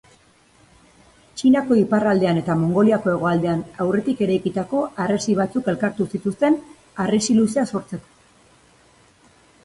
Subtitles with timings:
[1.39, 6.57] Txinako iparraldean eta Mongoliako hegoaldean aurretik eraikitako harresi batzuk elkartu zituzten
[7.03, 9.37] harresi luzea sortzeko.